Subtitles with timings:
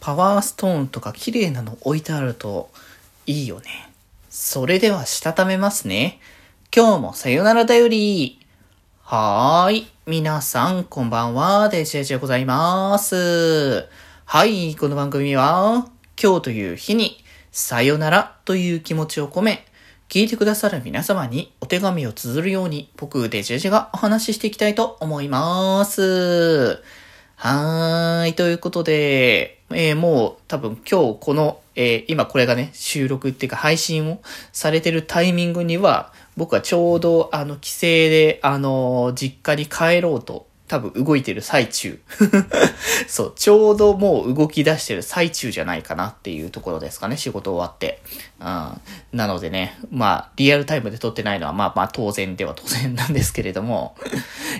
[0.00, 2.70] パワーストーンとか綺麗なの置いてあると
[3.26, 3.90] いいよね。
[4.30, 6.20] それではしたためますね。
[6.74, 8.40] 今日もさよならだより。
[9.02, 9.86] はーい。
[10.06, 11.68] 皆さん、こんばんは。
[11.68, 13.88] デジェジでございます。
[14.24, 14.74] はい。
[14.76, 15.88] この番組は、
[16.20, 17.22] 今日という日に、
[17.52, 19.66] さよならという気持ちを込め、
[20.08, 26.82] 聞いてくださる皆様にお手紙を綴るように、僕、デジェジがお話ししていきたいと思います。
[27.42, 28.34] はーい。
[28.34, 34.20] ということで、えー、もう多分今日この、えー、今これがね、収録っていうか配信を
[34.52, 41.98] されてるタイミングには、僕はちょうどあの帰省で、あのー、実家に帰ろうと多分動いてる最中。
[43.08, 48.02] そう、ちょうどもう動き出してる最中じゃないかなっていうところですかね、仕事終わって。
[48.38, 48.80] うん。
[49.16, 53.96] なのでね、まあ、リアルタイムで撮ってないのはまあまあ当然では当然なんですけれども。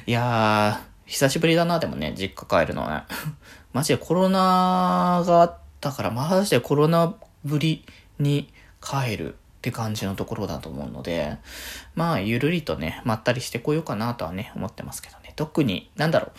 [0.07, 3.17] いやー、久しぶりだな、でもね、実家帰るのはね。
[3.75, 7.85] マジでコロナがあったから、マジでコロナぶり
[8.21, 11.39] に帰るって感じのところだと思うので、
[11.97, 15.33] まあ、ゆるりとね、まったりしてこようかなとはね、思ってますけどね。
[15.35, 16.31] 特に、なんだろう。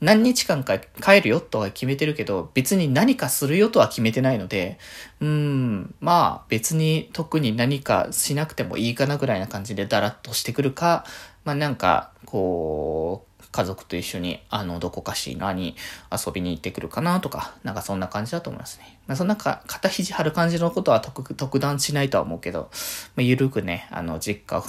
[0.00, 4.78] 何日間か帰るよとは決めてるけど、別に何かするよとは決めてないので、
[5.20, 11.04] うーん、まあ別に特に何かしなくてもいいかなぐらいな感じでダラッとしてくるか、
[11.44, 15.74] まあなんか、こう、家族と一緒に、あの、どこかしらに
[16.10, 18.98] 遊びに行ってくるかなとか、なんかそんな感じだと思いますね。
[19.08, 22.70] まあ、そんなか、肩肘張る感じのことは特、特段しないとは思うけど、
[23.16, 24.62] まあ、ゆるくね、あの、実家を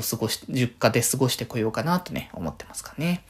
[0.00, 3.24] 過ごし、実家で過ごしてこようかなとね、思ってますかね。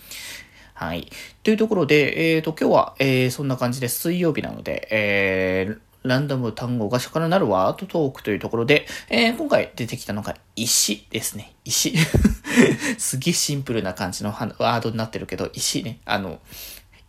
[0.75, 1.11] はい。
[1.42, 11.55] というところで、えっ、ー、と、今日は、えー、そんな感じで水曜日なので、えー、ランダム単語が書からなるワードトークというところで、えー、今回出てきたのが石ですね。
[11.65, 11.95] 石。
[12.99, 16.01] すげえシンプルな感じのワードになってるけど、石ね。
[16.05, 16.41] あの、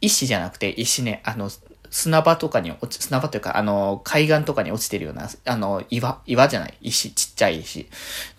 [0.01, 1.21] 石じゃなくて石ね。
[1.23, 1.49] あの、
[1.89, 7.87] 砂場とかに落ち、砂場というか、あの、海岸とかに落ちてるような、あの、岩、岩じゃない、石、ちっちゃい石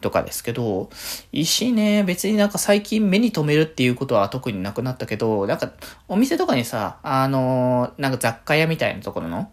[0.00, 0.90] とかですけど、
[1.32, 5.72] 石ね、別になんか最近目に留めるっていうことは特になくなったけど、なんか、
[6.08, 9.50] お店とかにさ、あの、なんか雑貨屋みたいなところの、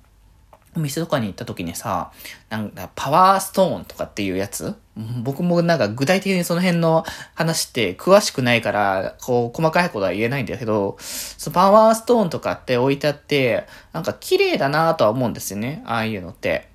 [0.78, 2.12] お店とかに行った時にさ、
[2.50, 4.76] なんかパワーストーンとかっていうやつ？
[5.24, 7.04] 僕もなんか具体的にその辺の
[7.36, 15.84] 話って詳しくないから、こう細かいことは言えないんだけど、そのパワーストーンとかって置いてあって、なんか綺麗だなとは思うんですよね。
[15.86, 16.70] ああいうのって。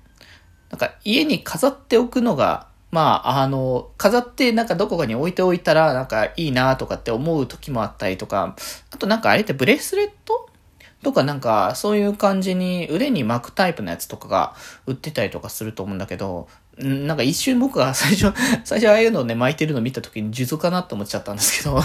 [0.69, 8.55] なんか家に飾っておくのが、まあ、あの、飾ってなんかどこかに置いておいたらなんかいいなとかって思う時もあったりとか、
[8.91, 10.22] あとなんかあれってブレスレット
[11.03, 14.55] とかなんか、そういう感じに腕に巻くタイプのやつとかが
[14.87, 16.47] 売ってたりとかすると思うんだけど、
[16.77, 18.33] なんか一瞬僕が 最初、
[18.63, 21.75] 最初ああいうのをね、巻いてるの見た時に数珠かなって思っちゃったんですけど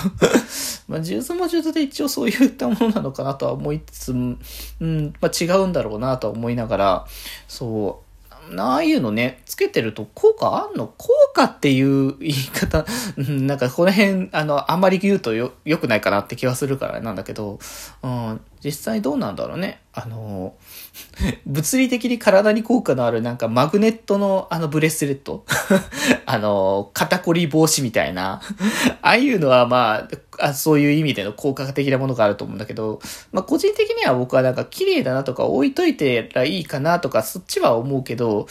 [0.89, 7.07] まあ、数珠も数珠で一応そういったものなのかなとは思いつつ、うん、まあ違うんだろうなと思いながら、
[7.49, 8.09] そう、
[8.57, 10.93] ああいうのね、つけてると効果あんの？
[10.97, 12.87] 効果っていう言い方、
[13.19, 17.59] なんかこの辺、あの、あんまり言うとよ、良くないかなって気はするからなんだけど、
[18.03, 19.81] うん、実際どうなんだろうね。
[19.93, 20.55] あの、
[21.47, 25.45] 物理的に体に効果のあるなんかマグネットのあのブレスレット。
[26.27, 28.41] あの、肩こり防止みたいな。
[29.03, 30.09] ああいうのはま
[30.39, 33.01] ああ、そういう意味での効果的なものがあると思うんだけど、
[33.33, 38.47] まあ個人的には僕はなんか綺麗だなとか置いといてらいいかなとかそっちは思うけど、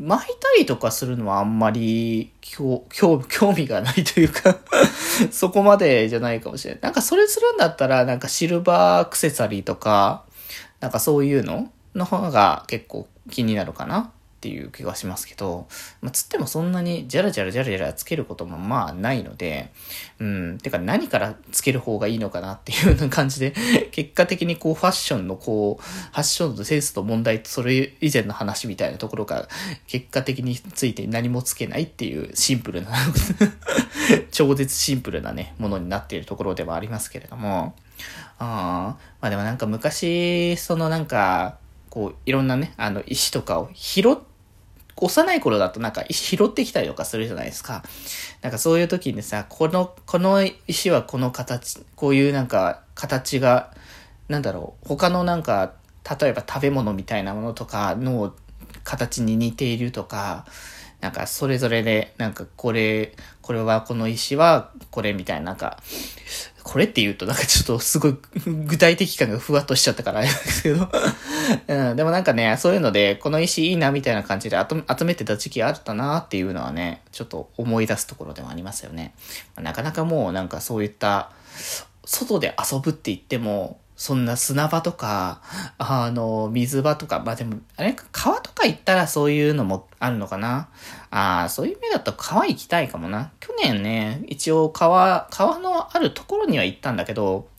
[0.00, 2.86] 巻いたりとかするのはあんまり興
[3.54, 4.58] 味がないというか
[5.30, 6.82] そこまでじゃないかもしれない。
[6.84, 10.24] なんかそれするんだったら、なんかシルバーアクセサリーとか、
[10.80, 15.68] なんかそういうのの方が結構気になるかなっていう気がしますけど、
[16.00, 19.70] まあ、つってもそんなにジャラジャラジャラジャラつけることもまあないので、
[20.18, 23.52] うん、てか何からつける方がいいのかなっていうような感じで、
[23.92, 29.46] 結果的にこうファッションのこう、ファッションのセンスと問題とそれ以前の話みたいなところが、
[29.86, 32.92] 結果的について何もつけないっていうシンプルな
[34.32, 37.76] 超絶シンプルなね、ものになっているところではありますけれども、
[38.38, 41.58] あまあでもなんか昔、そのなんか、
[41.90, 44.29] こう、いろんなね、あの、石とかを拾って
[45.00, 47.82] 幼い頃だとなんか石拾ってきたりとかするじゃないですか。
[48.42, 53.74] なんかそういう時にさ、この、この石はこの形、こういうなんか形が、
[54.28, 55.72] なんだろう、他のなんか、
[56.20, 58.34] 例えば食べ物みたいなものとかの
[58.84, 60.46] 形に似ているとか、
[61.00, 65.82] なんかそれぞれで、なんかこれ、これはこの石はこれみたいな、なんか、
[66.62, 68.16] これって言うとなんかちょっとすごい
[68.66, 70.88] 具体的感がふわっとしちゃったからあれですけど
[71.68, 79.14] うん、でもなんかね、そういうので、この石いいなみたいな感じで集めてた時期あったなっていうのはね、ちょっと思い出すところでもありますよね。
[79.56, 81.30] なかなかもうなんかそういった、
[82.04, 85.42] 外で遊ぶって言っても、そんな砂場とか、
[85.76, 87.94] あの、水場とか、まあでも、あれ？
[88.12, 90.70] 川とか行ったらそういうのもあるのかな？
[91.10, 93.30] ああ、そういう意味だと川行きたいかもな。
[93.40, 97.49] 去年ね、一応川、川のあるところには行ったんだけど、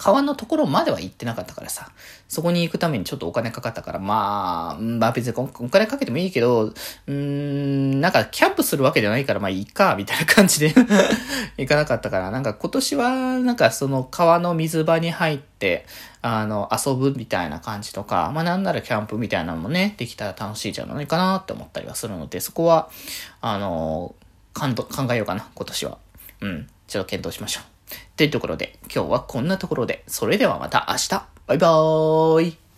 [0.00, 1.90] 川のところまでは行ってなかったからさ、
[2.26, 10.72] そこに行くためにちょっとお金かかったから、まあ、まあ別にお金かけてもいいけど、うーん、なんかキャンプするわけじゃないから、まあいいか、みたいな感じで。
[11.58, 13.10] 行かなかったから、なんか今年は、
[13.40, 15.84] なんかその川の水場に入って、
[16.22, 22.88] あの、遊ぶみたいな感じとか、まあなんならキャンプみたいなのもね、できたら楽しいじゃないかなって思ったりはするので、そこは、
[23.42, 24.14] あの、
[24.54, 24.66] 考
[25.12, 25.98] えようかな、今年は。
[26.40, 27.79] うん、ちょっと検討しましょう。
[28.16, 31.08] というところで、今日はこんなところで、それではまた明日。
[31.46, 32.69] バイバーイ。